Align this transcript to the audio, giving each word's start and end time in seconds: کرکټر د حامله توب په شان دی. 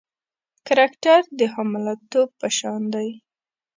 کرکټر 0.67 1.21
د 1.39 1.41
حامله 1.53 1.93
توب 2.11 2.29
په 2.39 2.47
شان 2.57 2.81
دی. 2.93 3.09